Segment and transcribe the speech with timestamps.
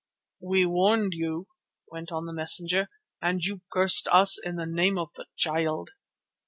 [0.41, 1.47] "We warned you,"
[1.91, 2.89] went on the messenger,
[3.21, 5.91] "and you cursed us in the name of the Child."